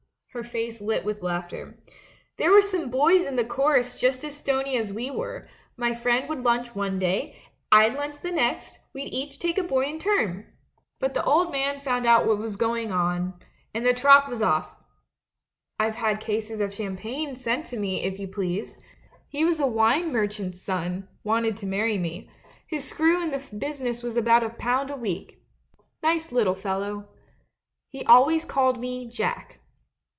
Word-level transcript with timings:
'Her 0.33 0.43
face 0.43 0.79
lit 0.79 1.03
with 1.03 1.21
laughter. 1.21 1.77
'There 2.37 2.51
were 2.51 2.61
some 2.61 2.89
boys 2.89 3.25
in 3.25 3.35
the 3.35 3.43
chorus 3.43 3.99
just 3.99 4.23
as 4.23 4.33
stony 4.33 4.77
as 4.77 4.93
we 4.93 5.11
were; 5.11 5.49
my 5.75 5.93
friend 5.93 6.29
would 6.29 6.45
lunch 6.45 6.73
one 6.73 6.99
day, 6.99 7.35
and 7.69 7.81
I'd 7.81 7.95
lunch 7.97 8.21
the 8.21 8.31
next— 8.31 8.79
we'd 8.93 9.11
each 9.13 9.39
take 9.39 9.57
a 9.57 9.63
boy 9.63 9.83
in 9.87 9.99
turn! 9.99 10.47
But 10.99 11.13
the 11.13 11.19
188 11.23 11.53
THE 11.53 11.59
MAN 11.59 11.65
WHO 11.65 11.65
UNDERSTOOD 11.67 11.91
WOMEN 11.91 11.99
old 11.99 12.01
man 12.01 12.01
found 12.01 12.05
out 12.05 12.27
what 12.27 12.37
was 12.37 12.55
going 12.55 12.91
on— 12.93 13.41
and 13.73 13.85
the 13.85 13.93
Troc 13.93 14.29
was 14.29 14.41
off!... 14.41 14.73
I've 15.77 15.95
had 15.95 16.21
cases 16.21 16.61
of 16.61 16.73
champagne 16.73 17.35
sent 17.35 17.73
me, 17.73 18.01
if 18.05 18.17
you 18.17 18.29
please! 18.29 18.77
He 19.27 19.43
was 19.43 19.59
a 19.59 19.67
wine 19.67 20.13
mer 20.13 20.27
chant's 20.27 20.61
son— 20.61 21.09
wanted 21.25 21.57
to 21.57 21.65
marry 21.65 21.97
me; 21.97 22.31
his 22.65 22.85
screw 22.85 23.21
in 23.21 23.31
the 23.31 23.43
business 23.57 24.01
was 24.01 24.15
about 24.15 24.45
a 24.45 24.49
pound 24.49 24.91
a 24.91 24.95
week. 24.95 25.41
Nice 26.01 26.31
lit 26.31 26.45
tle 26.45 26.55
fellow. 26.55 27.09
He 27.89 28.05
always 28.05 28.45
called 28.45 28.79
me 28.79 29.09
"Jack." 29.09 29.57